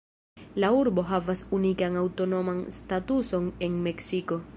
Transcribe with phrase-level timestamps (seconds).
[0.61, 4.41] La urbo havas unikan aŭtonoman statuson en Meksiko.